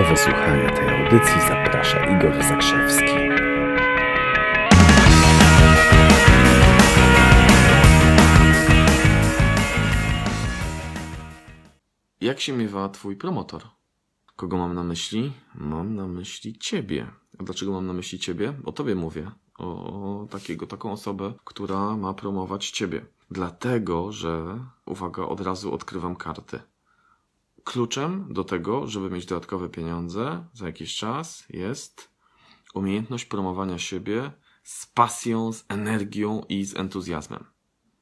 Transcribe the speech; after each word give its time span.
Do 0.00 0.06
wysłuchania 0.06 0.70
tej 0.70 0.88
audycji 0.88 1.40
zaprasza 1.40 2.16
Igor 2.16 2.44
Zakrzewski. 2.44 3.04
Jak 12.20 12.40
się 12.40 12.52
miewa 12.52 12.88
twój 12.88 13.16
promotor? 13.16 13.62
Kogo 14.36 14.56
mam 14.56 14.74
na 14.74 14.84
myśli? 14.84 15.32
Mam 15.54 15.94
na 15.94 16.06
myśli 16.06 16.58
ciebie. 16.58 17.06
A 17.38 17.42
dlaczego 17.42 17.72
mam 17.72 17.86
na 17.86 17.92
myśli 17.92 18.18
ciebie? 18.18 18.52
O 18.64 18.72
tobie 18.72 18.94
mówię. 18.94 19.30
O, 19.58 20.26
takiego, 20.30 20.66
taką 20.66 20.92
osobę, 20.92 21.32
która 21.44 21.96
ma 21.96 22.14
promować 22.14 22.70
ciebie. 22.70 23.06
Dlatego, 23.30 24.12
że, 24.12 24.58
uwaga, 24.86 25.22
od 25.22 25.40
razu 25.40 25.74
odkrywam 25.74 26.16
karty. 26.16 26.60
Kluczem 27.64 28.26
do 28.30 28.44
tego, 28.44 28.86
żeby 28.86 29.10
mieć 29.10 29.26
dodatkowe 29.26 29.68
pieniądze 29.68 30.44
za 30.52 30.66
jakiś 30.66 30.96
czas 30.96 31.44
jest 31.50 32.10
umiejętność 32.74 33.24
promowania 33.24 33.78
siebie 33.78 34.32
z 34.62 34.86
pasją, 34.86 35.52
z 35.52 35.64
energią 35.68 36.42
i 36.48 36.64
z 36.64 36.76
entuzjazmem. 36.76 37.44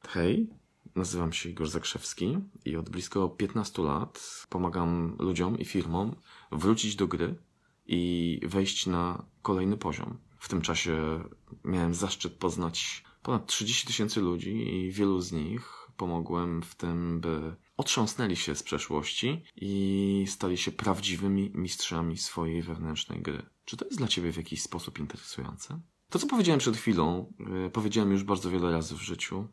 Hej, 0.07 0.49
nazywam 0.95 1.33
się 1.33 1.49
Igor 1.49 1.69
Zakrzewski 1.69 2.37
i 2.65 2.75
od 2.75 2.89
blisko 2.89 3.29
15 3.29 3.81
lat 3.81 4.45
pomagam 4.49 5.15
ludziom 5.19 5.59
i 5.59 5.65
firmom 5.65 6.15
wrócić 6.51 6.95
do 6.95 7.07
gry 7.07 7.35
i 7.87 8.39
wejść 8.43 8.87
na 8.87 9.25
kolejny 9.41 9.77
poziom. 9.77 10.17
W 10.37 10.49
tym 10.49 10.61
czasie 10.61 11.23
miałem 11.63 11.93
zaszczyt 11.93 12.33
poznać 12.33 13.03
ponad 13.23 13.47
30 13.47 13.87
tysięcy 13.87 14.21
ludzi 14.21 14.75
i 14.75 14.91
wielu 14.91 15.21
z 15.21 15.31
nich 15.31 15.89
pomogłem 15.97 16.61
w 16.61 16.75
tym, 16.75 17.19
by 17.21 17.55
otrząsnęli 17.79 18.35
się 18.35 18.55
z 18.55 18.63
przeszłości 18.63 19.43
i 19.55 20.25
stali 20.27 20.57
się 20.57 20.71
prawdziwymi 20.71 21.51
mistrzami 21.55 22.17
swojej 22.17 22.61
wewnętrznej 22.61 23.21
gry. 23.21 23.41
Czy 23.65 23.77
to 23.77 23.85
jest 23.85 23.97
dla 23.97 24.07
Ciebie 24.07 24.33
w 24.33 24.37
jakiś 24.37 24.61
sposób 24.61 24.99
interesujące? 24.99 25.79
To, 26.09 26.19
co 26.19 26.27
powiedziałem 26.27 26.59
przed 26.59 26.77
chwilą, 26.77 27.33
yy, 27.63 27.69
powiedziałem 27.69 28.11
już 28.11 28.23
bardzo 28.23 28.51
wiele 28.51 28.71
razy 28.71 28.95
w 28.95 29.01
życiu. 29.01 29.47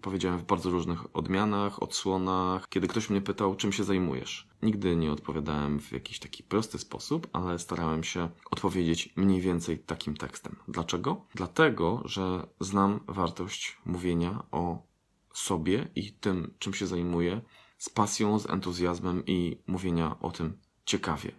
Powiedziałem 0.00 0.38
w 0.38 0.44
bardzo 0.44 0.70
różnych 0.70 1.16
odmianach, 1.16 1.82
odsłonach, 1.82 2.68
kiedy 2.68 2.88
ktoś 2.88 3.10
mnie 3.10 3.20
pytał, 3.20 3.54
czym 3.54 3.72
się 3.72 3.84
zajmujesz. 3.84 4.48
Nigdy 4.62 4.96
nie 4.96 5.12
odpowiadałem 5.12 5.80
w 5.80 5.92
jakiś 5.92 6.18
taki 6.18 6.42
prosty 6.42 6.78
sposób, 6.78 7.28
ale 7.32 7.58
starałem 7.58 8.04
się 8.04 8.28
odpowiedzieć 8.50 9.12
mniej 9.16 9.40
więcej 9.40 9.78
takim 9.78 10.16
tekstem. 10.16 10.56
Dlaczego? 10.68 11.26
Dlatego, 11.34 12.02
że 12.04 12.46
znam 12.60 13.00
wartość 13.06 13.78
mówienia 13.84 14.42
o 14.50 14.89
sobie 15.34 15.88
i 15.94 16.12
tym, 16.12 16.54
czym 16.58 16.74
się 16.74 16.86
zajmuję, 16.86 17.40
z 17.78 17.88
pasją, 17.88 18.38
z 18.38 18.50
entuzjazmem 18.50 19.26
i 19.26 19.62
mówienia 19.66 20.20
o 20.20 20.30
tym 20.30 20.58
ciekawie. 20.84 21.32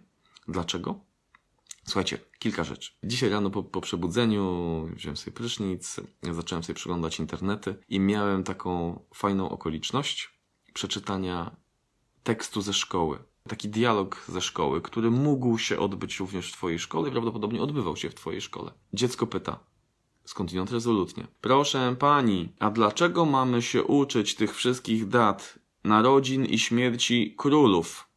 Dlaczego? 0.48 1.00
Słuchajcie, 1.84 2.18
kilka 2.38 2.64
rzeczy. 2.64 2.92
Dzisiaj 3.04 3.30
rano 3.30 3.50
po, 3.50 3.62
po 3.62 3.80
przebudzeniu 3.80 4.88
wziąłem 4.96 5.16
sobie 5.16 5.32
prysznic, 5.32 6.00
zacząłem 6.32 6.64
sobie 6.64 6.74
przeglądać 6.74 7.18
internety 7.18 7.74
i 7.88 8.00
miałem 8.00 8.44
taką 8.44 9.00
fajną 9.14 9.48
okoliczność 9.48 10.40
przeczytania 10.74 11.56
tekstu 12.22 12.62
ze 12.62 12.72
szkoły. 12.72 13.18
Taki 13.48 13.68
dialog 13.68 14.24
ze 14.28 14.40
szkoły, 14.40 14.82
który 14.82 15.10
mógł 15.10 15.58
się 15.58 15.78
odbyć 15.78 16.20
również 16.20 16.52
w 16.52 16.56
Twojej 16.56 16.78
szkole 16.78 17.08
i 17.08 17.12
prawdopodobnie 17.12 17.62
odbywał 17.62 17.96
się 17.96 18.10
w 18.10 18.14
Twojej 18.14 18.40
szkole. 18.40 18.72
Dziecko 18.92 19.26
pyta, 19.26 19.60
skądinąd 20.24 20.70
rezolutnie. 20.70 21.26
Proszę 21.40 21.96
pani, 21.98 22.48
a 22.58 22.70
dlaczego 22.70 23.24
mamy 23.24 23.62
się 23.62 23.84
uczyć 23.84 24.34
tych 24.34 24.56
wszystkich 24.56 25.08
dat, 25.08 25.58
narodzin 25.84 26.44
i 26.44 26.58
śmierci 26.58 27.34
królów? 27.38 28.08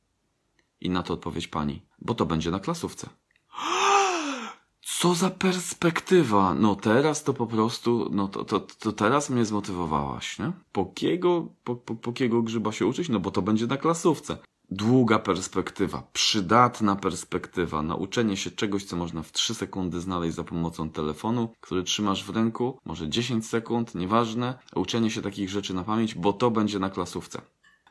I 0.82 0.90
na 0.90 1.04
to 1.04 1.14
odpowiedź 1.14 1.48
pani, 1.48 1.82
bo 2.00 2.14
to 2.14 2.26
będzie 2.26 2.52
na 2.52 2.60
klasówce. 2.60 3.10
Co 5.00 5.14
za 5.14 5.30
perspektywa! 5.30 6.54
No 6.54 6.76
teraz 6.76 7.24
to 7.24 7.34
po 7.34 7.48
prostu, 7.48 8.10
no 8.12 8.28
to, 8.28 8.46
to, 8.46 8.60
to 8.60 8.92
teraz 8.92 9.30
mnie 9.30 9.46
zmotywowałaś, 9.46 10.40
nie? 10.40 10.52
Po 10.72 10.86
kiego, 10.86 11.48
po, 11.64 11.76
po, 11.76 11.96
po 11.96 12.14
kiego 12.14 12.42
grzyba 12.42 12.72
się 12.72 12.86
uczyć? 12.86 13.10
No 13.10 13.20
bo 13.20 13.32
to 13.32 13.42
będzie 13.42 13.68
na 13.68 13.78
klasówce. 13.78 14.38
Długa 14.72 15.20
perspektywa, 15.20 16.04
przydatna 16.14 16.96
perspektywa, 16.96 17.82
nauczenie 17.82 18.38
się 18.38 18.52
czegoś, 18.52 18.84
co 18.84 18.96
można 18.96 19.24
w 19.24 19.32
3 19.32 19.56
sekundy 19.56 20.02
znaleźć 20.02 20.36
za 20.36 20.44
pomocą 20.44 20.90
telefonu, 20.90 21.54
który 21.62 21.84
trzymasz 21.84 22.24
w 22.24 22.30
ręku, 22.30 22.80
może 22.86 23.10
10 23.10 23.48
sekund, 23.48 23.96
nieważne, 23.96 24.60
uczenie 24.76 25.12
się 25.12 25.22
takich 25.22 25.50
rzeczy 25.50 25.74
na 25.74 25.84
pamięć, 25.84 26.16
bo 26.16 26.34
to 26.34 26.52
będzie 26.52 26.80
na 26.80 26.90
klasówce. 26.90 27.42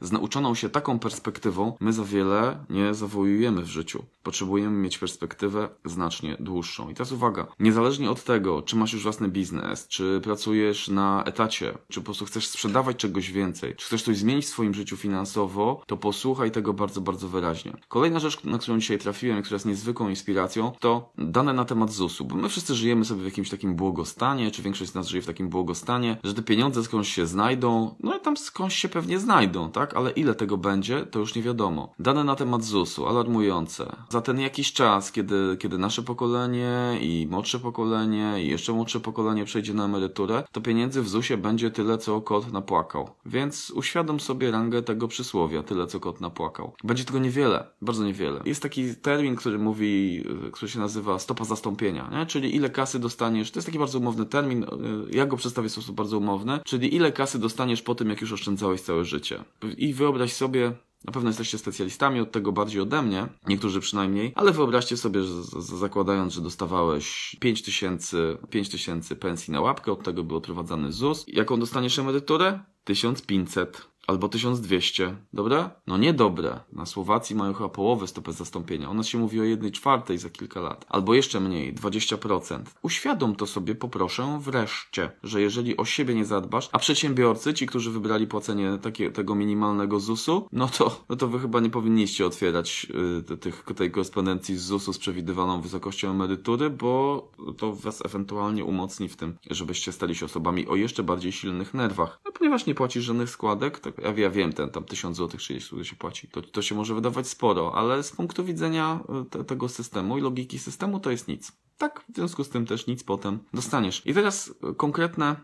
Z 0.01 0.13
nauczoną 0.13 0.55
się 0.55 0.69
taką 0.69 0.99
perspektywą 0.99 1.77
my 1.81 1.93
za 1.93 2.05
wiele 2.05 2.65
nie 2.71 2.95
zawołujemy 2.95 3.63
w 3.63 3.67
życiu. 3.67 4.05
Potrzebujemy 4.23 4.79
mieć 4.79 4.99
perspektywę 4.99 5.69
znacznie 5.85 6.37
dłuższą. 6.41 6.91
I 6.91 6.95
teraz 6.95 7.13
uwaga, 7.13 7.47
niezależnie 7.59 8.11
od 8.11 8.25
tego, 8.25 8.63
czy 8.63 8.77
masz 8.77 8.93
już 8.93 9.03
własny 9.03 9.29
biznes, 9.29 9.89
czy 9.89 10.21
pracujesz 10.23 10.89
na 10.89 11.25
etacie, 11.25 11.79
czy 11.89 12.01
po 12.01 12.05
prostu 12.05 12.25
chcesz 12.25 12.47
sprzedawać 12.47 12.97
czegoś 12.97 13.33
więcej, 13.33 13.77
czy 13.77 13.87
chcesz 13.87 14.03
coś 14.03 14.17
zmienić 14.17 14.45
w 14.45 14.49
swoim 14.49 14.75
życiu 14.75 14.97
finansowo, 14.97 15.83
to 15.87 15.97
posłuchaj 15.97 16.51
tego 16.51 16.73
bardzo, 16.73 17.01
bardzo 17.01 17.29
wyraźnie. 17.29 17.73
Kolejna 17.89 18.19
rzecz, 18.19 18.45
na 18.45 18.59
którą 18.59 18.79
dzisiaj 18.79 18.99
trafiłem, 18.99 19.43
która 19.43 19.55
jest 19.55 19.67
niezwykłą 19.67 20.09
inspiracją, 20.09 20.73
to 20.81 21.13
dane 21.19 21.53
na 21.53 21.65
temat 21.65 21.93
ZUS-u, 21.93 22.25
bo 22.25 22.37
my 22.37 22.49
wszyscy 22.49 22.75
żyjemy 22.75 23.05
sobie 23.05 23.23
w 23.23 23.25
jakimś 23.25 23.51
takim 23.51 23.75
błogostanie, 23.75 24.51
czy 24.51 24.63
większość 24.63 24.91
z 24.91 24.95
nas 24.95 25.09
żyje 25.09 25.23
w 25.23 25.27
takim 25.27 25.49
błogostanie, 25.49 26.17
że 26.25 26.35
te 26.35 26.43
pieniądze 26.43 26.85
skądś 26.85 27.15
się 27.15 27.27
znajdą, 27.27 27.95
no 28.01 28.17
i 28.17 28.21
tam 28.21 28.37
skądś 28.37 28.77
się 28.77 28.89
pewnie 28.89 29.19
znajdą, 29.19 29.71
tak? 29.71 29.94
Ale 29.95 30.11
ile 30.11 30.35
tego 30.35 30.57
będzie, 30.57 31.07
to 31.07 31.19
już 31.19 31.35
nie 31.35 31.43
wiadomo. 31.43 31.95
Dane 31.99 32.25
na 32.25 32.37
temat 32.37 32.65
ZUS-u, 32.65 33.07
alarmujące. 33.07 33.97
Za 34.09 34.21
ten 34.21 34.41
jakiś 34.41 34.73
czas, 34.73 35.13
kiedy, 35.13 35.57
kiedy 35.61 35.79
nasze 35.79 36.03
pokolenie 36.03 36.99
i 37.01 37.29
młodsze 37.31 37.59
pokolenie 37.59 38.45
i 38.45 38.49
jeszcze 38.49 38.73
młodsze 38.73 39.01
pokolenie 39.01 39.45
przejdzie 39.45 39.75
na 39.75 39.85
emeryturę, 39.85 40.45
to 40.53 40.61
pieniędzy 40.61 41.03
w 41.03 41.09
ZUS-ie 41.09 41.39
będzie 41.39 41.71
tyle, 41.71 41.99
co 41.99 42.21
kot 42.21 42.53
napłakał. 42.53 43.11
Więc 43.27 43.71
uświadom 43.71 44.21
sobie 44.21 44.51
rangę 44.51 44.83
tego 44.83 45.09
przysłowia, 45.09 45.63
tyle, 45.63 45.87
co 45.87 46.01
kot 46.01 46.21
napłakał. 46.21 46.73
Będzie 46.85 47.05
tego 47.05 47.19
niewiele, 47.19 47.67
bardzo 47.83 48.05
niewiele. 48.05 48.41
Jest 48.45 48.63
taki 48.63 48.95
termin, 48.95 49.37
który 49.37 49.59
mówi, 49.59 50.25
który 50.53 50.71
się 50.71 50.79
nazywa 50.79 51.19
stopa 51.19 51.45
zastąpienia, 51.45 52.11
nie? 52.13 52.27
czyli 52.27 52.57
ile 52.57 52.71
kasy 52.71 52.99
dostaniesz, 52.99 53.51
to 53.51 53.59
jest 53.59 53.67
taki 53.67 53.79
bardzo 53.79 53.99
umowny 53.99 54.27
termin, 54.27 54.67
ja 55.11 55.27
go 55.27 55.37
przedstawię 55.37 55.69
w 55.69 55.73
sposób 55.73 55.97
bardzo 55.97 56.19
umowny, 56.19 56.59
czyli 56.65 56.95
ile 56.95 57.13
kasy 57.13 57.39
dostaniesz 57.39 57.83
po 57.83 57.95
tym, 57.95 58.11
jak 58.11 58.21
już 58.21 58.33
oszczędzałeś 58.33 58.81
całe 58.81 59.05
życie 59.05 59.45
i 59.79 59.95
wyobraź 59.95 60.33
sobie, 60.33 60.73
na 61.05 61.13
pewno 61.13 61.31
jesteście 61.31 61.59
specjalistami 61.59 62.21
od 62.21 62.33
tego 62.33 62.53
bardziej 62.53 62.81
ode 62.81 63.03
mnie, 63.03 63.27
niektórzy 63.49 63.81
przynajmniej, 63.81 64.33
ale 64.35 64.53
wyobraźcie 64.53 64.97
sobie, 64.97 65.23
że 65.23 65.43
zakładając, 65.61 66.33
że 66.33 66.41
dostawałeś 66.41 67.37
5 67.41 67.63
tysięcy, 67.63 68.39
5 68.51 68.69
tysięcy 68.69 69.17
pensji 69.17 69.53
na 69.53 69.61
łapkę, 69.61 69.93
od 69.93 70.03
tego 70.03 70.25
był 70.25 70.37
odprowadzany 70.37 70.93
ZUS. 70.93 71.25
Jaką 71.29 71.61
dostaniesz 71.61 71.99
emeryturę? 71.99 72.61
1500 72.85 73.94
albo 74.07 74.29
1200, 74.29 75.17
dobre? 75.33 75.71
No 75.87 75.97
nie 75.97 76.13
dobre. 76.13 76.61
Na 76.73 76.87
Słowacji 76.87 77.37
mają 77.37 77.53
chyba 77.53 77.69
połowę 77.69 78.07
stopę 78.07 78.33
zastąpienia. 78.33 78.91
U 78.91 78.95
nas 78.95 79.07
się 79.07 79.19
mówi 79.19 79.41
o 79.41 79.45
jednej 79.45 79.73
czwartej 79.73 80.19
za 80.19 80.31
kilka 80.31 80.61
lat. 80.61 80.87
Albo 80.89 81.15
jeszcze 81.15 81.41
mniej, 81.41 81.75
20%. 81.75 82.63
Uświadom 82.83 83.37
to 83.37 83.47
sobie, 83.47 83.75
poproszę, 83.75 84.39
wreszcie, 84.43 85.11
że 85.23 85.41
jeżeli 85.41 85.77
o 85.77 85.85
siebie 85.85 86.15
nie 86.15 86.25
zadbasz, 86.25 86.69
a 86.73 86.79
przedsiębiorcy, 86.79 87.55
ci, 87.55 87.67
którzy 87.67 87.91
wybrali 87.91 88.27
płacenie 88.27 88.79
takie, 88.83 89.11
tego 89.11 89.35
minimalnego 89.35 90.01
ZUS-u, 90.01 90.49
no 90.53 90.69
to, 90.69 91.05
no 91.09 91.17
to 91.17 91.29
wy 91.29 91.39
chyba 91.39 91.61
nie 91.61 91.71
powinniście 91.71 92.27
otwierać 92.27 92.87
y, 93.31 93.37
tych, 93.37 93.65
tej 93.77 93.91
korespondencji 93.91 94.57
z 94.57 94.63
ZUS-u 94.63 94.93
z 94.93 94.99
przewidywaną 94.99 95.61
wysokością 95.61 96.11
emerytury, 96.11 96.71
bo 96.71 97.29
to 97.59 97.73
was 97.73 98.05
ewentualnie 98.07 98.65
umocni 98.65 99.09
w 99.09 99.17
tym, 99.17 99.37
żebyście 99.51 99.93
stali 99.93 100.15
się 100.15 100.27
osobami 100.27 100.67
o 100.69 100.77
jeszcze 100.77 101.03
bardziej 101.03 101.33
silnych 101.33 101.75
nerwach. 101.75 102.21
No 102.25 102.33
ponieważ 102.33 102.67
nie 102.67 102.75
płacisz 102.75 103.05
żadnych 103.05 103.31
składek, 103.31 103.79
tak 103.79 103.94
ja, 104.03 104.13
ja 104.17 104.31
wiem, 104.31 104.53
ten 104.53 104.71
tam 104.71 104.85
1000 104.85 105.17
zł, 105.17 105.39
30 105.39 105.71
zł 105.71 105.85
się 105.85 105.97
płaci. 105.97 106.29
To, 106.29 106.43
to 106.43 106.63
się 106.63 106.75
może 106.75 106.95
wydawać 106.95 107.29
sporo, 107.29 107.75
ale 107.75 108.03
z 108.03 108.13
punktu 108.13 108.45
widzenia 108.45 109.01
e, 109.09 109.25
te, 109.31 109.45
tego 109.45 109.69
systemu 109.69 110.19
i 110.19 110.21
logiki 110.21 110.59
systemu 110.59 111.01
to 111.01 111.11
jest 111.11 111.29
nic. 111.29 111.53
Tak, 111.79 112.05
w 112.09 112.17
związku 112.17 112.45
z 112.45 112.49
tym 112.49 112.67
też 112.67 112.87
nic 112.87 113.05
potem 113.05 113.39
dostaniesz. 113.55 114.03
I 114.07 114.15
teraz 114.15 114.55
e, 114.71 114.75
konkretne, 114.75 115.37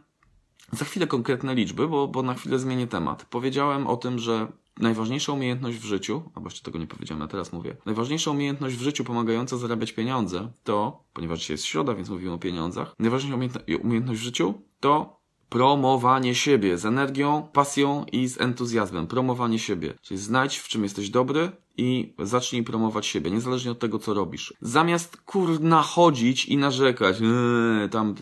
za 0.72 0.84
chwilę 0.84 1.06
konkretne 1.06 1.54
liczby, 1.54 1.88
bo, 1.88 2.08
bo 2.08 2.22
na 2.22 2.34
chwilę 2.34 2.58
zmienię 2.58 2.86
temat. 2.86 3.24
Powiedziałem 3.24 3.86
o 3.86 3.96
tym, 3.96 4.18
że 4.18 4.52
najważniejsza 4.78 5.32
umiejętność 5.32 5.78
w 5.78 5.84
życiu, 5.84 6.22
albo 6.34 6.46
jeszcze 6.46 6.62
tego 6.62 6.78
nie 6.78 6.86
powiedziałem, 6.86 7.22
a 7.22 7.28
teraz 7.28 7.52
mówię, 7.52 7.76
najważniejsza 7.86 8.30
umiejętność 8.30 8.76
w 8.76 8.82
życiu 8.82 9.04
pomagająca 9.04 9.56
zarabiać 9.56 9.92
pieniądze 9.92 10.52
to, 10.64 11.04
ponieważ 11.12 11.40
dzisiaj 11.40 11.54
jest 11.54 11.64
środa, 11.64 11.94
więc 11.94 12.08
mówimy 12.08 12.32
o 12.32 12.38
pieniądzach, 12.38 12.94
najważniejsza 12.98 13.58
umiejętność 13.82 14.20
w 14.20 14.24
życiu 14.24 14.54
to 14.80 15.19
promowanie 15.50 16.34
siebie 16.34 16.78
z 16.78 16.86
energią, 16.86 17.48
pasją 17.52 18.04
i 18.12 18.28
z 18.28 18.40
entuzjazmem. 18.40 19.06
Promowanie 19.06 19.58
siebie. 19.58 19.94
Czyli 20.02 20.20
znajdź 20.20 20.56
w 20.56 20.68
czym 20.68 20.82
jesteś 20.82 21.10
dobry 21.10 21.50
i 21.76 22.14
zacznij 22.18 22.62
promować 22.62 23.06
siebie, 23.06 23.30
niezależnie 23.30 23.70
od 23.70 23.78
tego, 23.78 23.98
co 23.98 24.14
robisz. 24.14 24.54
Zamiast 24.60 25.16
kurna 25.16 25.82
chodzić 25.82 26.46
i 26.46 26.56
narzekać, 26.56 27.20
yy, 27.20 27.88
tam 27.88 28.14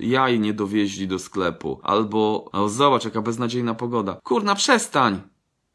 yy, 0.00 0.06
jaj 0.06 0.40
nie 0.40 0.54
dowieźli 0.54 1.08
do 1.08 1.18
sklepu, 1.18 1.80
albo 1.82 2.50
o, 2.52 2.68
zobacz 2.68 3.04
jaka 3.04 3.22
beznadziejna 3.22 3.74
pogoda. 3.74 4.18
Kurna, 4.22 4.54
przestań! 4.54 5.20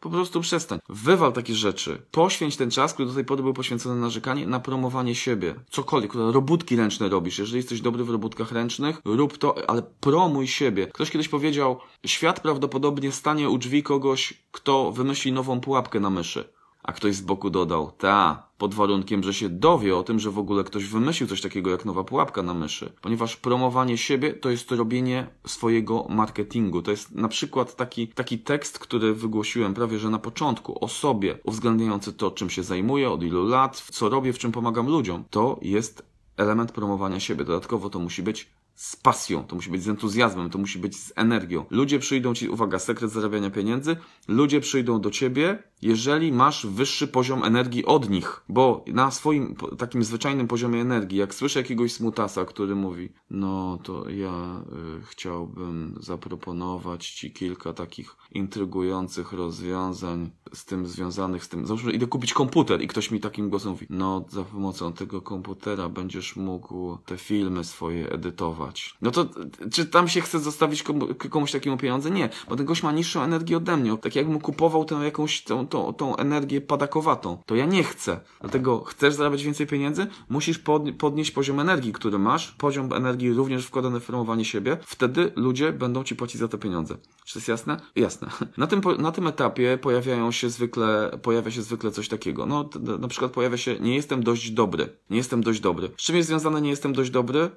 Po 0.02 0.10
prostu 0.10 0.42
przestań. 0.42 0.80
Wywal 0.90 1.34
takie 1.34 1.56
rzeczy. 1.56 2.02
Poświęć 2.12 2.58
ten 2.58 2.72
czas, 2.72 2.94
który 2.94 3.10
do 3.10 3.16
tej 3.16 3.26
pory 3.26 3.44
był 3.44 3.54
poświęcony 3.54 3.96
na 3.96 4.02
narzekanie, 4.02 4.48
na 4.48 4.60
promowanie 4.60 5.16
siebie. 5.16 5.56
Cokolwiek. 5.70 6.14
Robótki 6.14 6.76
ręczne 6.76 7.10
robisz. 7.10 7.40
Jeżeli 7.40 7.58
jesteś 7.58 7.82
dobry 7.82 8.04
w 8.04 8.10
robótkach 8.10 8.52
ręcznych, 8.52 9.02
rób 9.06 9.38
to, 9.38 9.70
ale 9.70 9.82
promuj 9.82 10.48
siebie. 10.48 10.88
Ktoś 10.88 11.12
kiedyś 11.12 11.30
powiedział, 11.30 11.80
świat 12.06 12.40
prawdopodobnie 12.40 13.12
stanie 13.12 13.50
u 13.50 13.58
drzwi 13.58 13.84
kogoś, 13.84 14.34
kto 14.52 14.92
wymyśli 14.92 15.32
nową 15.32 15.60
pułapkę 15.62 16.00
na 16.00 16.10
myszy. 16.10 16.50
A 16.84 16.94
ktoś 16.94 17.16
z 17.16 17.22
boku 17.22 17.50
dodał, 17.50 17.92
ta, 17.98 18.48
pod 18.58 18.74
warunkiem, 18.74 19.24
że 19.24 19.34
się 19.34 19.50
dowie 19.50 19.98
o 19.98 20.04
tym, 20.04 20.20
że 20.20 20.32
w 20.32 20.40
ogóle 20.40 20.64
ktoś 20.64 20.86
wymyślił 20.86 21.30
coś 21.30 21.42
takiego 21.42 21.70
jak 21.70 21.86
nowa 21.86 22.04
pułapka 22.04 22.44
na 22.44 22.54
myszy. 22.54 22.94
Ponieważ 23.02 23.38
promowanie 23.38 23.98
siebie 23.98 24.34
to 24.34 24.50
jest 24.50 24.72
robienie 24.72 25.28
swojego 25.48 26.06
marketingu. 26.10 26.82
To 26.82 26.92
jest 26.92 27.16
na 27.16 27.28
przykład 27.28 27.76
taki, 27.76 28.08
taki 28.08 28.40
tekst, 28.40 28.80
który 28.80 29.14
wygłosiłem 29.14 29.74
prawie 29.74 30.00
że 30.00 30.10
na 30.10 30.20
początku 30.20 30.86
o 30.86 30.88
sobie, 30.88 31.38
uwzględniający 31.44 32.14
to, 32.14 32.32
czym 32.32 32.50
się 32.50 32.64
zajmuję, 32.64 33.10
od 33.10 33.24
ilu 33.24 33.48
lat, 33.48 33.82
co 33.92 34.10
robię, 34.10 34.34
w 34.34 34.40
czym 34.40 34.52
pomagam 34.52 34.88
ludziom. 34.88 35.24
To 35.30 35.60
jest 35.62 36.12
element 36.38 36.72
promowania 36.72 37.20
siebie. 37.20 37.46
Dodatkowo 37.46 37.90
to 37.90 38.00
musi 38.00 38.24
być 38.24 38.50
z 38.76 38.96
pasją, 38.96 39.44
to 39.44 39.56
musi 39.56 39.70
być 39.70 39.84
z 39.84 39.88
entuzjazmem, 39.88 40.50
to 40.50 40.58
musi 40.58 40.80
być 40.80 40.96
z 40.96 41.14
energią. 41.16 41.66
Ludzie 41.70 42.00
przyjdą 42.00 42.34
ci, 42.34 42.50
uwaga, 42.50 42.80
sekret 42.80 43.12
zarabiania 43.12 43.50
pieniędzy, 43.50 43.98
ludzie 44.28 44.60
przyjdą 44.60 45.02
do 45.02 45.12
ciebie, 45.12 45.64
jeżeli 45.82 46.32
masz 46.32 46.66
wyższy 46.66 47.08
poziom 47.08 47.44
energii 47.44 47.86
od 47.86 48.10
nich, 48.10 48.44
bo 48.50 48.86
na 48.88 49.12
swoim 49.12 49.56
takim 49.78 50.04
zwyczajnym 50.04 50.48
poziomie 50.48 50.82
energii, 50.82 51.18
jak 51.18 51.36
słyszę 51.36 51.60
jakiegoś 51.60 51.94
smutasa, 51.94 52.46
który 52.46 52.76
mówi, 52.76 53.10
no 53.30 53.80
to 53.84 54.10
ja 54.10 54.62
y, 55.00 55.06
chciałbym 55.06 55.96
zaproponować 56.00 57.10
ci 57.10 57.32
kilka 57.32 57.74
takich 57.74 58.16
intrygujących 58.32 59.34
rozwiązań 59.34 60.32
z 60.54 60.66
tym 60.66 60.88
związanych 60.88 61.44
z 61.44 61.50
tym. 61.50 61.68
Załóżmy, 61.68 61.92
idę 61.92 62.08
kupić 62.08 62.34
komputer 62.34 62.82
i 62.82 62.88
ktoś 62.88 63.12
mi 63.12 63.20
takim 63.20 63.50
głosem 63.50 63.72
mówi, 63.72 63.88
no 63.90 64.26
za 64.30 64.44
pomocą 64.44 64.94
tego 64.94 65.22
komputera 65.22 65.90
będziesz 65.90 66.36
mógł 66.36 66.98
te 67.06 67.18
filmy 67.18 67.64
swoje 67.64 68.10
edytować. 68.10 68.98
No 69.02 69.12
to 69.12 69.30
czy 69.72 69.86
tam 69.86 70.08
się 70.08 70.22
chce 70.22 70.40
zostawić 70.40 70.84
komu, 70.84 71.08
komuś 71.30 71.52
takiemu 71.52 71.78
pieniądze? 71.78 72.12
Nie, 72.12 72.30
bo 72.50 72.56
ten 72.56 72.66
gość 72.66 72.84
ma 72.84 72.92
niższą 72.92 73.22
energię 73.22 73.58
ode 73.58 73.78
mnie. 73.78 73.98
Tak 73.98 74.16
jakbym 74.16 74.40
kupował 74.40 74.86
tę 74.86 74.96
jakąś 74.96 75.44
tą, 75.44 75.68
tą, 75.72 75.94
tą 75.94 76.16
energię 76.16 76.62
padakowatą. 76.62 77.38
To 77.46 77.56
ja 77.56 77.66
nie 77.66 77.84
chcę. 77.84 78.20
Dlatego 78.42 78.84
chcesz 78.84 79.14
zarabiać 79.14 79.44
więcej 79.44 79.68
pieniędzy? 79.68 80.08
Musisz 80.30 80.60
podnie- 80.60 80.94
podnieść 80.94 81.32
poziom 81.32 81.60
energii, 81.60 81.94
który 81.94 82.20
masz. 82.20 82.52
Poziom 82.52 82.94
energii 82.94 83.34
również 83.34 83.66
wkładany 83.66 84.00
w 84.00 84.04
formowanie 84.04 84.46
siebie. 84.46 84.78
Wtedy 84.86 85.32
ludzie 85.36 85.72
będą 85.74 86.04
ci 86.04 86.16
płacić 86.16 86.38
za 86.42 86.48
te 86.48 86.58
pieniądze. 86.58 86.98
Czy 87.26 87.34
to 87.34 87.40
jest 87.40 87.48
jasne? 87.48 87.78
Jasne. 87.96 88.30
Na 88.58 88.68
tym, 88.68 88.82
na 89.00 89.12
tym 89.12 89.28
etapie 89.28 89.78
pojawiają 89.82 90.32
się 90.32 90.50
zwykle, 90.50 91.20
pojawia 91.22 91.52
się 91.52 91.62
zwykle 91.62 91.92
coś 91.92 92.08
takiego. 92.08 92.46
No, 92.46 92.70
na 93.00 93.08
przykład 93.08 93.32
pojawia 93.32 93.58
się, 93.58 93.80
nie 93.80 93.96
jestem 93.96 94.24
dość 94.24 94.52
dobry. 94.52 94.90
Nie 95.10 95.18
jestem 95.18 95.44
dość 95.44 95.60
dobry. 95.60 95.92
Z 95.98 96.04
czym 96.04 96.16
jest 96.16 96.30
związane 96.30 96.62
nie 96.62 96.70
jestem 96.70 96.94
dość 96.94 97.10
dobry? 97.10 97.50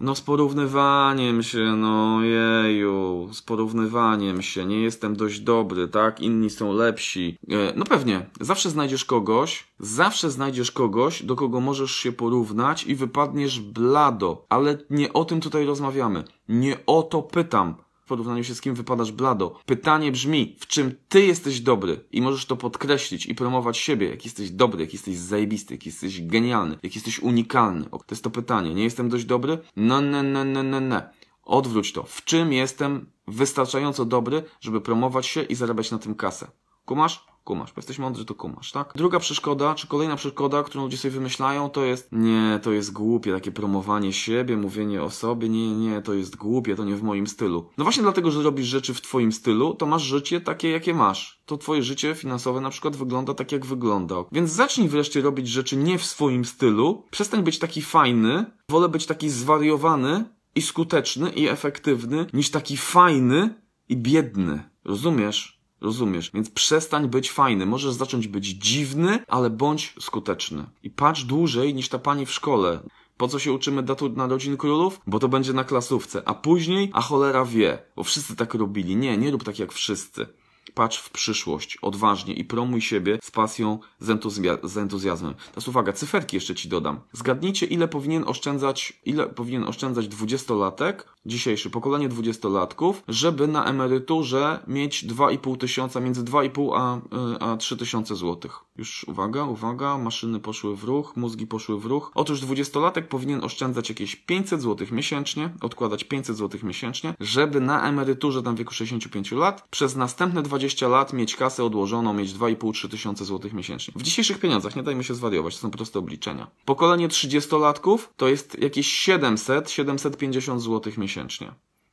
No 0.00 0.14
z 0.14 0.20
porównywaniem 0.20 1.42
się, 1.42 1.76
no 1.76 2.20
jeju, 2.22 3.28
z 3.32 3.42
porównywaniem 3.42 4.42
się, 4.42 4.66
nie 4.66 4.80
jestem 4.80 5.16
dość 5.16 5.40
dobry, 5.40 5.88
tak? 5.88 6.20
Inni 6.20 6.50
są 6.50 6.72
lepsi. 6.72 7.38
E, 7.50 7.72
no 7.76 7.84
pewnie, 7.84 8.26
zawsze 8.40 8.70
znajdziesz 8.70 9.04
kogoś, 9.04 9.68
zawsze 9.80 10.30
znajdziesz 10.30 10.72
kogoś, 10.72 11.22
do 11.22 11.36
kogo 11.36 11.60
możesz 11.60 11.90
się 11.90 12.12
porównać 12.12 12.84
i 12.84 12.94
wypadniesz 12.94 13.60
blado. 13.60 14.46
Ale 14.48 14.78
nie 14.90 15.12
o 15.12 15.24
tym 15.24 15.40
tutaj 15.40 15.66
rozmawiamy. 15.66 16.24
Nie 16.48 16.76
o 16.86 17.02
to 17.02 17.22
pytam. 17.22 17.74
Porównaniu 18.08 18.44
się 18.44 18.54
z 18.54 18.60
kim 18.60 18.74
wypadasz 18.74 19.12
blado. 19.12 19.60
Pytanie 19.66 20.12
brzmi, 20.12 20.56
w 20.60 20.66
czym 20.66 20.94
ty 21.08 21.26
jesteś 21.26 21.60
dobry 21.60 22.04
i 22.12 22.22
możesz 22.22 22.46
to 22.46 22.56
podkreślić 22.56 23.26
i 23.26 23.34
promować 23.34 23.78
siebie, 23.78 24.08
jak 24.08 24.24
jesteś 24.24 24.50
dobry, 24.50 24.80
jak 24.84 24.92
jesteś 24.92 25.16
zajebisty, 25.16 25.74
jak 25.74 25.86
jesteś 25.86 26.26
genialny, 26.26 26.78
jak 26.82 26.94
jesteś 26.94 27.18
unikalny. 27.18 27.90
O, 27.90 27.98
To 27.98 28.04
jest 28.10 28.24
to 28.24 28.30
pytanie. 28.30 28.74
Nie 28.74 28.84
jestem 28.84 29.08
dość 29.08 29.24
dobry? 29.24 29.58
No, 29.76 30.00
no, 30.00 30.22
no, 30.22 30.44
no, 30.44 30.62
no, 30.62 30.80
no. 30.80 31.02
Odwróć 31.42 31.92
to. 31.92 32.02
W 32.02 32.24
czym 32.24 32.52
jestem 32.52 33.06
wystarczająco 33.26 34.04
dobry, 34.04 34.42
żeby 34.60 34.80
promować 34.80 35.26
się 35.26 35.42
i 35.42 35.54
zarabiać 35.54 35.90
na 35.90 35.98
tym 35.98 36.14
kasę? 36.14 36.50
Kumasz? 36.84 37.26
Kumasz. 37.48 37.72
Bo 37.72 37.78
jesteś 37.78 37.98
mądry, 37.98 38.24
to 38.24 38.34
kumasz, 38.34 38.72
tak? 38.72 38.92
Druga 38.96 39.18
przeszkoda, 39.18 39.74
czy 39.74 39.86
kolejna 39.86 40.16
przeszkoda, 40.16 40.62
którą 40.62 40.84
ludzie 40.84 40.96
sobie 40.96 41.12
wymyślają, 41.12 41.70
to 41.70 41.84
jest 41.84 42.08
nie, 42.12 42.60
to 42.62 42.72
jest 42.72 42.92
głupie, 42.92 43.32
takie 43.32 43.52
promowanie 43.52 44.12
siebie, 44.12 44.56
mówienie 44.56 45.02
o 45.02 45.10
sobie, 45.10 45.48
nie, 45.48 45.76
nie, 45.76 46.02
to 46.02 46.14
jest 46.14 46.36
głupie, 46.36 46.76
to 46.76 46.84
nie 46.84 46.96
w 46.96 47.02
moim 47.02 47.26
stylu. 47.26 47.70
No 47.78 47.84
właśnie 47.84 48.02
dlatego, 48.02 48.30
że 48.30 48.42
robisz 48.42 48.66
rzeczy 48.66 48.94
w 48.94 49.00
twoim 49.00 49.32
stylu, 49.32 49.74
to 49.74 49.86
masz 49.86 50.02
życie 50.02 50.40
takie, 50.40 50.70
jakie 50.70 50.94
masz. 50.94 51.42
To 51.46 51.56
twoje 51.56 51.82
życie 51.82 52.14
finansowe 52.14 52.60
na 52.60 52.70
przykład 52.70 52.96
wygląda 52.96 53.34
tak, 53.34 53.52
jak 53.52 53.66
wygląda. 53.66 54.14
Więc 54.32 54.50
zacznij 54.50 54.88
wreszcie 54.88 55.20
robić 55.20 55.48
rzeczy 55.48 55.76
nie 55.76 55.98
w 55.98 56.04
swoim 56.04 56.44
stylu, 56.44 57.04
przestań 57.10 57.42
być 57.42 57.58
taki 57.58 57.82
fajny, 57.82 58.44
wolę 58.70 58.88
być 58.88 59.06
taki 59.06 59.30
zwariowany 59.30 60.24
i 60.54 60.62
skuteczny 60.62 61.30
i 61.30 61.48
efektywny, 61.48 62.26
niż 62.32 62.50
taki 62.50 62.76
fajny 62.76 63.62
i 63.88 63.96
biedny. 63.96 64.70
Rozumiesz? 64.84 65.57
Rozumiesz? 65.80 66.30
Więc 66.34 66.50
przestań 66.50 67.08
być 67.08 67.30
fajny. 67.30 67.66
Możesz 67.66 67.92
zacząć 67.92 68.28
być 68.28 68.46
dziwny, 68.46 69.18
ale 69.28 69.50
bądź 69.50 69.94
skuteczny. 70.00 70.64
I 70.82 70.90
patrz 70.90 71.24
dłużej 71.24 71.74
niż 71.74 71.88
ta 71.88 71.98
pani 71.98 72.26
w 72.26 72.32
szkole. 72.32 72.80
Po 73.16 73.28
co 73.28 73.38
się 73.38 73.52
uczymy 73.52 73.82
datu 73.82 74.08
narodzin 74.08 74.56
królów? 74.56 75.00
Bo 75.06 75.18
to 75.18 75.28
będzie 75.28 75.52
na 75.52 75.64
klasówce. 75.64 76.22
A 76.28 76.34
później, 76.34 76.90
a 76.92 77.02
cholera 77.02 77.44
wie, 77.44 77.78
bo 77.96 78.04
wszyscy 78.04 78.36
tak 78.36 78.54
robili. 78.54 78.96
Nie, 78.96 79.16
nie 79.16 79.30
rób 79.30 79.44
tak 79.44 79.58
jak 79.58 79.72
wszyscy. 79.72 80.26
Patrz 80.74 80.98
w 80.98 81.10
przyszłość, 81.10 81.76
odważnie 81.82 82.34
i 82.34 82.44
promuj 82.44 82.80
siebie 82.80 83.18
z 83.22 83.30
pasją, 83.30 83.78
z, 84.00 84.08
entuzja- 84.08 84.68
z 84.68 84.76
entuzjazmem. 84.76 85.34
Teraz 85.50 85.68
uwaga, 85.68 85.92
cyferki 85.92 86.36
jeszcze 86.36 86.54
ci 86.54 86.68
dodam. 86.68 87.00
Zgadnijcie, 87.12 87.66
ile 87.66 87.88
powinien 87.88 88.24
oszczędzać, 88.26 89.00
ile 89.04 89.26
powinien 89.26 89.64
oszczędzać 89.64 90.08
dwudziestolatek, 90.08 91.08
dzisiejsze 91.28 91.70
pokolenie 91.70 92.08
dwudziestolatków, 92.08 93.02
żeby 93.08 93.46
na 93.46 93.64
emeryturze 93.64 94.58
mieć 94.66 95.04
2,5 95.04 95.56
tysiąca, 95.56 96.00
między 96.00 96.24
2,5 96.24 96.70
a, 96.74 96.96
y, 96.96 97.40
a 97.40 97.56
3 97.56 97.76
tysiące 97.76 98.16
złotych. 98.16 98.60
Już 98.76 99.04
uwaga, 99.08 99.44
uwaga, 99.44 99.98
maszyny 99.98 100.40
poszły 100.40 100.76
w 100.76 100.84
ruch, 100.84 101.16
mózgi 101.16 101.46
poszły 101.46 101.80
w 101.80 101.86
ruch. 101.86 102.10
Otóż 102.14 102.40
dwudziestolatek 102.40 103.08
powinien 103.08 103.44
oszczędzać 103.44 103.88
jakieś 103.88 104.16
500 104.16 104.62
złotych 104.62 104.92
miesięcznie, 104.92 105.50
odkładać 105.60 106.04
500 106.04 106.36
złotych 106.36 106.62
miesięcznie, 106.62 107.14
żeby 107.20 107.60
na 107.60 107.88
emeryturze 107.88 108.42
tam 108.42 108.54
w 108.54 108.58
wieku 108.58 108.74
65 108.74 109.32
lat 109.32 109.68
przez 109.70 109.96
następne 109.96 110.42
20 110.42 110.88
lat 110.88 111.12
mieć 111.12 111.36
kasę 111.36 111.64
odłożoną, 111.64 112.14
mieć 112.14 112.32
2,5-3 112.32 112.88
tysiące 112.88 113.24
złotych 113.24 113.52
miesięcznie. 113.52 113.94
W 113.96 114.02
dzisiejszych 114.02 114.38
pieniądzach, 114.38 114.76
nie 114.76 114.82
dajmy 114.82 115.04
się 115.04 115.14
zwariować, 115.14 115.54
to 115.54 115.60
są 115.60 115.70
proste 115.70 115.98
obliczenia. 115.98 116.46
Pokolenie 116.64 117.08
30-latków 117.08 117.98
to 118.16 118.28
jest 118.28 118.58
jakieś 118.62 119.08
700-750 119.08 120.58
złotych 120.58 120.98
miesięcznie. 120.98 121.17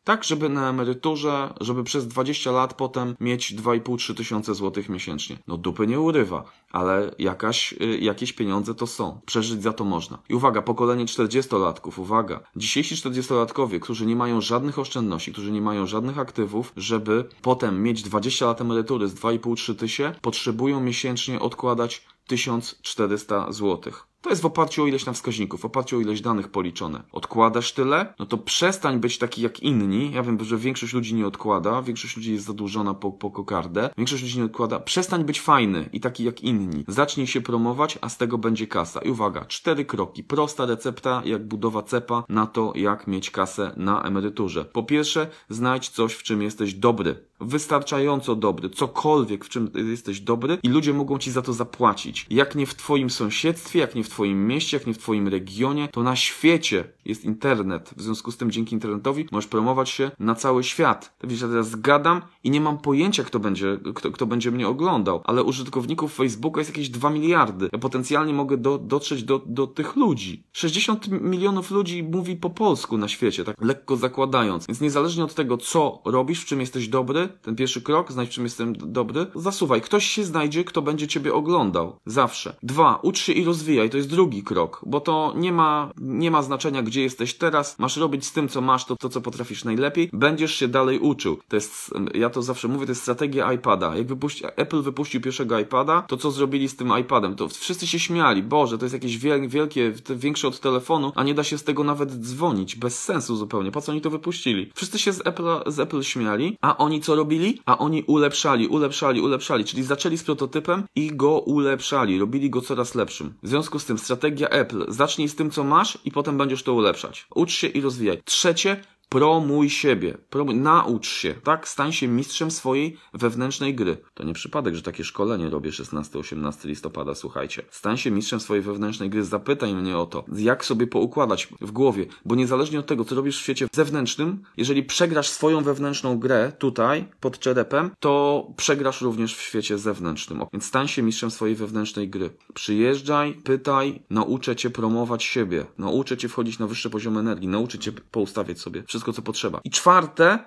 Tak, 0.05 0.23
żeby 0.23 0.49
na 0.49 0.69
emeryturze, 0.69 1.53
żeby 1.61 1.83
przez 1.83 2.07
20 2.07 2.51
lat 2.51 2.73
potem 2.73 3.15
mieć 3.19 3.55
2,5-3 3.55 4.13
tysiące 4.13 4.55
złotych 4.55 4.89
miesięcznie. 4.89 5.37
No 5.47 5.57
dupy 5.57 5.87
nie 5.87 5.99
urywa, 5.99 6.43
ale 6.71 7.15
jakaś, 7.19 7.73
y, 7.73 7.97
jakieś 7.99 8.33
pieniądze 8.33 8.75
to 8.75 8.87
są. 8.87 9.21
Przeżyć 9.25 9.63
za 9.63 9.73
to 9.73 9.83
można. 9.83 10.17
I 10.29 10.35
uwaga, 10.35 10.61
pokolenie 10.61 11.05
40-latków, 11.05 11.99
uwaga. 11.99 12.39
Dzisiejsi 12.55 12.95
40-latkowie, 12.95 13.79
którzy 13.79 14.05
nie 14.05 14.15
mają 14.15 14.41
żadnych 14.41 14.79
oszczędności, 14.79 15.31
którzy 15.31 15.51
nie 15.51 15.61
mają 15.61 15.87
żadnych 15.87 16.19
aktywów, 16.19 16.73
żeby 16.77 17.29
potem 17.41 17.83
mieć 17.83 18.03
20 18.03 18.45
lat 18.45 18.61
emerytury 18.61 19.07
z 19.07 19.15
2,5-3 19.15 19.75
tysiące, 19.75 20.19
potrzebują 20.21 20.79
miesięcznie 20.81 21.39
odkładać 21.39 22.05
1400 22.27 23.51
złotych. 23.51 24.07
To 24.25 24.29
jest 24.29 24.41
w 24.41 24.45
oparciu 24.45 24.83
o 24.83 24.87
ileś 24.87 25.03
tam 25.03 25.13
wskaźników, 25.13 25.61
w 25.61 25.65
oparciu 25.65 25.97
o 25.97 25.99
ileś 26.01 26.21
danych 26.21 26.47
policzone. 26.47 27.03
Odkładasz 27.11 27.71
tyle? 27.71 28.13
No 28.19 28.25
to 28.25 28.37
przestań 28.37 28.99
być 28.99 29.17
taki 29.17 29.41
jak 29.41 29.59
inni. 29.59 30.11
Ja 30.11 30.23
wiem, 30.23 30.43
że 30.43 30.57
większość 30.57 30.93
ludzi 30.93 31.15
nie 31.15 31.27
odkłada, 31.27 31.81
większość 31.81 32.17
ludzi 32.17 32.33
jest 32.33 32.45
zadłużona 32.45 32.93
po, 32.93 33.11
po 33.11 33.31
kokardę, 33.31 33.89
większość 33.97 34.23
ludzi 34.23 34.39
nie 34.39 34.45
odkłada. 34.45 34.79
Przestań 34.79 35.23
być 35.23 35.41
fajny 35.41 35.89
i 35.93 35.99
taki 35.99 36.23
jak 36.23 36.41
inni. 36.41 36.85
Zacznij 36.87 37.27
się 37.27 37.41
promować, 37.41 37.97
a 38.01 38.09
z 38.09 38.17
tego 38.17 38.37
będzie 38.37 38.67
kasa. 38.67 38.99
I 38.99 39.09
uwaga, 39.09 39.45
cztery 39.45 39.85
kroki. 39.85 40.23
Prosta 40.23 40.65
recepta, 40.65 41.21
jak 41.25 41.47
budowa 41.47 41.83
cepa 41.83 42.23
na 42.29 42.47
to, 42.47 42.73
jak 42.75 43.07
mieć 43.07 43.31
kasę 43.31 43.73
na 43.77 44.03
emeryturze. 44.03 44.65
Po 44.65 44.83
pierwsze, 44.83 45.27
znajdź 45.49 45.89
coś, 45.89 46.13
w 46.13 46.23
czym 46.23 46.41
jesteś 46.41 46.73
dobry. 46.73 47.25
Wystarczająco 47.39 48.35
dobry, 48.35 48.69
cokolwiek 48.69 49.45
w 49.45 49.49
czym 49.49 49.71
jesteś 49.89 50.19
dobry 50.19 50.57
i 50.63 50.69
ludzie 50.69 50.93
mogą 50.93 51.17
ci 51.17 51.31
za 51.31 51.41
to 51.41 51.53
zapłacić. 51.53 52.25
Jak 52.29 52.55
nie 52.55 52.65
w 52.65 52.75
twoim 52.75 53.09
sąsiedztwie, 53.09 53.79
jak 53.79 53.95
nie 53.95 54.03
w 54.03 54.09
twoim 54.09 54.47
mieście, 54.47 54.77
jak 54.77 54.87
nie 54.87 54.93
w 54.93 54.97
twoim 54.97 55.27
regionie, 55.27 55.87
to 55.87 56.03
na 56.03 56.15
świecie 56.15 56.83
jest 57.05 57.25
internet. 57.25 57.93
W 57.97 58.01
związku 58.01 58.31
z 58.31 58.37
tym 58.37 58.51
dzięki 58.51 58.73
internetowi 58.73 59.25
możesz 59.31 59.49
promować 59.49 59.89
się 59.89 60.11
na 60.19 60.35
cały 60.35 60.63
świat. 60.63 61.15
Widzisz, 61.23 61.41
ja 61.41 61.47
teraz 61.47 61.75
gadam 61.75 62.21
i 62.43 62.51
nie 62.51 62.61
mam 62.61 62.77
pojęcia, 62.77 63.23
kto 63.23 63.39
będzie, 63.39 63.79
kto, 63.95 64.11
kto 64.11 64.25
będzie 64.25 64.51
mnie 64.51 64.67
oglądał, 64.67 65.21
ale 65.25 65.43
użytkowników 65.43 66.15
Facebooka 66.15 66.61
jest 66.61 66.69
jakieś 66.69 66.89
2 66.89 67.09
miliardy. 67.09 67.69
Ja 67.73 67.79
potencjalnie 67.79 68.33
mogę 68.33 68.57
do, 68.57 68.77
dotrzeć 68.77 69.23
do, 69.23 69.41
do 69.45 69.67
tych 69.67 69.95
ludzi. 69.95 70.43
60 70.51 71.07
milionów 71.07 71.71
ludzi 71.71 72.03
mówi 72.03 72.35
po 72.35 72.49
polsku 72.49 72.97
na 72.97 73.07
świecie, 73.07 73.43
tak 73.43 73.55
lekko 73.61 73.97
zakładając. 73.97 74.67
Więc 74.67 74.81
niezależnie 74.81 75.23
od 75.23 75.33
tego, 75.33 75.57
co 75.57 76.01
robisz, 76.05 76.41
w 76.41 76.45
czym 76.45 76.59
jesteś 76.59 76.87
dobry, 76.87 77.24
ten 77.27 77.55
pierwszy 77.55 77.81
krok, 77.81 78.11
znajdź 78.11 78.29
czym 78.29 78.43
jestem 78.43 78.73
dobry, 78.77 79.25
zasuwaj. 79.35 79.81
Ktoś 79.81 80.05
się 80.05 80.23
znajdzie, 80.23 80.63
kto 80.63 80.81
będzie 80.81 81.07
ciebie 81.07 81.33
oglądał. 81.33 81.99
Zawsze. 82.05 82.55
Dwa, 82.63 82.99
ucz 83.03 83.19
się 83.19 83.33
i 83.33 83.43
rozwijaj. 83.43 83.89
To 83.89 83.97
jest 83.97 84.09
drugi 84.09 84.43
krok, 84.43 84.81
bo 84.85 84.99
to 84.99 85.33
nie 85.37 85.51
ma, 85.51 85.91
nie 85.97 86.31
ma 86.31 86.41
znaczenia, 86.41 86.81
gdzie 86.81 87.01
jesteś 87.01 87.33
teraz. 87.33 87.79
Masz 87.79 87.97
robić 87.97 88.25
z 88.25 88.31
tym, 88.31 88.49
co 88.49 88.61
masz, 88.61 88.85
to, 88.85 88.95
to 88.95 89.09
co 89.09 89.21
potrafisz 89.21 89.63
najlepiej. 89.63 90.09
Będziesz 90.13 90.55
się 90.55 90.67
dalej 90.67 90.99
uczył. 90.99 91.39
To 91.47 91.55
jest, 91.55 91.93
ja 92.13 92.29
to 92.29 92.41
zawsze 92.41 92.67
mówię, 92.67 92.85
to 92.85 92.91
jest 92.91 93.01
strategia 93.01 93.53
iPada. 93.53 93.95
Jak 93.95 94.07
wypuści, 94.07 94.43
Apple 94.55 94.81
wypuścił 94.81 95.21
pierwszego 95.21 95.59
iPada, 95.59 96.01
to 96.01 96.17
co 96.17 96.31
zrobili 96.31 96.69
z 96.69 96.75
tym 96.75 96.93
iPadem? 96.99 97.35
To 97.35 97.47
wszyscy 97.47 97.87
się 97.87 97.99
śmiali. 97.99 98.43
Boże, 98.43 98.77
to 98.77 98.85
jest 98.85 98.93
jakieś 98.93 99.17
wiel, 99.17 99.49
wielkie, 99.49 99.93
większe 100.09 100.47
od 100.47 100.59
telefonu, 100.59 101.11
a 101.15 101.23
nie 101.23 101.33
da 101.33 101.43
się 101.43 101.57
z 101.57 101.63
tego 101.63 101.83
nawet 101.83 102.11
dzwonić. 102.11 102.75
Bez 102.75 103.03
sensu 103.03 103.35
zupełnie. 103.35 103.71
Po 103.71 103.81
co 103.81 103.91
oni 103.91 104.01
to 104.01 104.09
wypuścili? 104.09 104.71
Wszyscy 104.75 104.99
się 104.99 105.13
z 105.13 105.27
Apple, 105.27 105.71
z 105.71 105.79
Apple 105.79 106.01
śmiali, 106.01 106.57
a 106.61 106.77
oni 106.77 107.01
co 107.01 107.14
robili? 107.15 107.59
A 107.65 107.77
oni 107.77 108.03
ulepszali, 108.03 108.67
ulepszali, 108.67 109.21
ulepszali. 109.21 109.65
Czyli 109.65 109.83
zaczęli 109.83 110.17
z 110.17 110.23
prototypem 110.23 110.83
i 110.95 111.07
go 111.15 111.39
ulepszali. 111.39 112.19
Robili 112.19 112.49
go 112.49 112.61
coraz 112.61 112.95
lepszym. 112.95 113.33
W 113.43 113.47
związku 113.47 113.79
z 113.79 113.85
tym 113.85 113.97
strategia 113.97 114.49
Apple. 114.49 114.85
Zacznij 114.87 115.27
z 115.27 115.35
tym, 115.35 115.51
co 115.51 115.63
masz 115.63 115.97
i 116.05 116.11
potem 116.11 116.37
będziesz 116.37 116.63
to 116.63 116.73
ulepszać. 116.73 117.27
Ucz 117.35 117.51
się 117.51 117.67
i 117.67 117.81
rozwijaj. 117.81 118.21
Trzecie, 118.25 118.81
Promuj 119.09 119.69
siebie, 119.69 120.17
promuj, 120.29 120.55
naucz 120.55 121.07
się, 121.07 121.33
tak? 121.33 121.67
Stań 121.67 121.91
się 121.93 122.07
mistrzem 122.07 122.51
swojej 122.51 122.97
wewnętrznej 123.13 123.75
gry. 123.75 123.97
To 124.13 124.23
nie 124.23 124.33
przypadek, 124.33 124.75
że 124.75 124.81
takie 124.81 125.03
szkolenie 125.03 125.49
robię 125.49 125.69
16-18 125.69 126.67
listopada, 126.67 127.15
słuchajcie. 127.15 127.63
Stań 127.71 127.97
się 127.97 128.11
mistrzem 128.11 128.39
swojej 128.39 128.63
wewnętrznej 128.63 129.09
gry, 129.09 129.23
zapytaj 129.23 129.73
mnie 129.75 129.97
o 129.97 130.05
to, 130.05 130.25
jak 130.37 130.65
sobie 130.65 130.87
poukładać 130.87 131.47
w 131.61 131.71
głowie, 131.71 132.05
bo 132.25 132.35
niezależnie 132.35 132.79
od 132.79 132.85
tego, 132.85 133.05
co 133.05 133.15
robisz 133.15 133.37
w 133.37 133.41
świecie 133.41 133.67
zewnętrznym, 133.75 134.43
jeżeli 134.57 134.83
przegrasz 134.83 135.29
swoją 135.29 135.63
wewnętrzną 135.63 136.19
grę 136.19 136.51
tutaj, 136.59 137.05
pod 137.19 137.39
czerepem, 137.39 137.91
to 137.99 138.47
przegrasz 138.57 139.01
również 139.01 139.35
w 139.35 139.41
świecie 139.41 139.77
zewnętrznym. 139.77 140.43
Więc 140.53 140.65
stań 140.65 140.87
się 140.87 141.01
mistrzem 141.01 141.31
swojej 141.31 141.55
wewnętrznej 141.55 142.09
gry. 142.09 142.29
Przyjeżdżaj, 142.53 143.33
pytaj, 143.33 144.01
nauczę 144.09 144.55
cię 144.55 144.69
promować 144.69 145.23
siebie, 145.23 145.65
nauczę 145.77 146.17
cię 146.17 146.29
wchodzić 146.29 146.59
na 146.59 146.67
wyższy 146.67 146.89
poziom 146.89 147.17
energii, 147.17 147.47
nauczę 147.47 147.79
cię 147.79 147.91
poustawiać 147.91 148.59
sobie 148.59 148.83
wszystko, 148.95 149.13
co 149.13 149.21
potrzeba. 149.21 149.59
I 149.63 149.69
czwarte, 149.69 150.39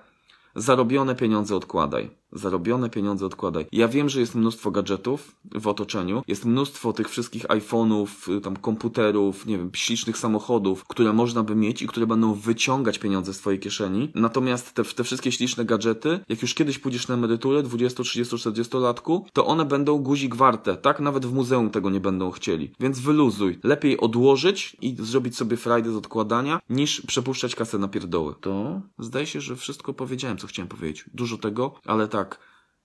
zarobione 0.55 1.15
pieniądze 1.15 1.57
odkładaj. 1.57 2.11
Zarobione 2.33 2.91
pieniądze 2.91 3.27
odkładaj. 3.27 3.67
Ja 3.73 3.89
wiem, 3.89 4.09
że 4.09 4.21
jest 4.21 4.35
mnóstwo 4.35 4.71
gadżetów 4.71 5.37
w 5.55 5.67
otoczeniu, 5.67 6.23
jest 6.27 6.45
mnóstwo 6.45 6.93
tych 6.93 7.09
wszystkich 7.09 7.45
iPhone'ów, 7.45 8.37
y, 8.37 8.41
tam 8.41 8.57
komputerów, 8.57 9.47
nie 9.47 9.59
wiem, 9.59 9.71
ślicznych 9.75 10.19
samochodów, 10.19 10.85
które 10.85 11.13
można 11.13 11.43
by 11.43 11.55
mieć 11.55 11.83
i 11.83 11.87
które 11.87 12.07
będą 12.07 12.35
wyciągać 12.35 12.99
pieniądze 12.99 13.35
z 13.35 13.39
twojej 13.39 13.61
kieszeni. 13.61 14.11
Natomiast 14.15 14.73
te, 14.73 14.85
te 14.85 15.05
wszystkie 15.05 15.33
śliczne 15.33 15.65
gadżety, 15.65 16.21
jak 16.29 16.43
już 16.43 16.55
kiedyś 16.55 16.79
pójdziesz 16.79 17.09
na 17.09 17.15
emeryturę 17.15 17.63
20, 17.63 18.03
30, 18.03 18.39
40 18.39 18.77
latku, 18.77 19.27
to 19.33 19.47
one 19.47 19.65
będą 19.65 19.99
guzik 19.99 20.35
warte, 20.35 20.77
tak? 20.77 21.01
Nawet 21.01 21.27
w 21.27 21.33
muzeum 21.33 21.71
tego 21.71 21.91
nie 21.91 22.01
będą 22.01 22.31
chcieli. 22.31 22.71
Więc 22.81 23.01
wyluzuj. 23.01 23.59
Lepiej 23.63 24.01
odłożyć 24.01 24.77
i 24.81 24.97
zrobić 24.99 25.37
sobie 25.37 25.57
frajdę 25.57 25.93
z 25.93 25.97
odkładania, 25.97 26.61
niż 26.71 27.01
przepuszczać 27.01 27.55
kasę 27.55 27.79
na 27.79 27.89
pierdoły. 27.89 28.35
To 28.41 28.81
zdaje 28.99 29.27
się, 29.27 29.41
że 29.41 29.57
wszystko 29.57 29.95
powiedziałem, 29.95 30.39
co 30.39 30.47
chciałem 30.49 30.69
powiedzieć. 30.69 31.05
Dużo 31.15 31.39
tego, 31.39 31.81
ale 31.85 32.09
tak. 32.09 32.39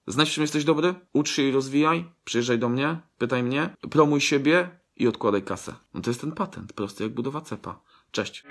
Znajdź, 0.08 0.34
czym 0.34 0.42
jesteś 0.42 0.64
dobry, 0.64 0.96
ucz 1.14 1.32
się 1.32 1.42
i 1.42 1.52
rozwijaj, 1.52 2.06
przyjeżdżaj 2.24 2.60
do 2.60 2.70
mnie, 2.70 3.02
pytaj 3.18 3.44
mnie, 3.44 3.76
promuj 3.92 4.22
siebie 4.22 4.80
i 4.96 5.08
odkładaj 5.08 5.44
kasę. 5.44 5.76
No 5.94 6.02
to 6.02 6.10
jest 6.10 6.22
ten 6.22 6.32
patent, 6.32 6.74
prosty 6.74 7.04
jak 7.04 7.14
budowa 7.14 7.42
cepa. 7.42 7.82
Cześć. 8.12 8.44